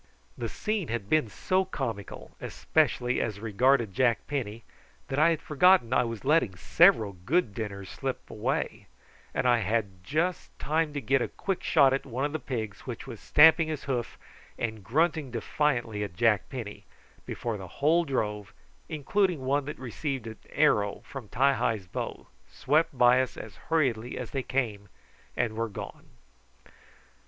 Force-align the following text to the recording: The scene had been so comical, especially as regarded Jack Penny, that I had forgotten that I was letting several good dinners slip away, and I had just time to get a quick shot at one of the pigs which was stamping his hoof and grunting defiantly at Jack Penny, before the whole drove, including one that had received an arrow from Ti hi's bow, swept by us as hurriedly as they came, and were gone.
The 0.35 0.49
scene 0.49 0.87
had 0.87 1.11
been 1.11 1.29
so 1.29 1.63
comical, 1.63 2.31
especially 2.41 3.21
as 3.21 3.39
regarded 3.39 3.93
Jack 3.93 4.25
Penny, 4.25 4.63
that 5.09 5.19
I 5.19 5.29
had 5.29 5.43
forgotten 5.43 5.91
that 5.91 5.99
I 5.99 6.03
was 6.05 6.25
letting 6.25 6.55
several 6.55 7.13
good 7.13 7.53
dinners 7.53 7.87
slip 7.87 8.27
away, 8.27 8.87
and 9.31 9.47
I 9.47 9.59
had 9.59 10.03
just 10.03 10.57
time 10.57 10.91
to 10.93 11.01
get 11.01 11.21
a 11.21 11.27
quick 11.27 11.61
shot 11.61 11.93
at 11.93 12.03
one 12.07 12.25
of 12.25 12.31
the 12.31 12.39
pigs 12.39 12.87
which 12.87 13.05
was 13.05 13.19
stamping 13.19 13.67
his 13.67 13.83
hoof 13.83 14.17
and 14.57 14.83
grunting 14.83 15.29
defiantly 15.29 16.03
at 16.03 16.15
Jack 16.15 16.49
Penny, 16.49 16.83
before 17.27 17.57
the 17.57 17.67
whole 17.77 18.03
drove, 18.03 18.55
including 18.89 19.45
one 19.45 19.65
that 19.65 19.75
had 19.77 19.83
received 19.83 20.25
an 20.25 20.39
arrow 20.49 21.03
from 21.05 21.27
Ti 21.27 21.53
hi's 21.53 21.85
bow, 21.85 22.25
swept 22.49 22.97
by 22.97 23.21
us 23.21 23.37
as 23.37 23.55
hurriedly 23.69 24.17
as 24.17 24.31
they 24.31 24.41
came, 24.41 24.89
and 25.37 25.53
were 25.53 25.69
gone. 25.69 26.09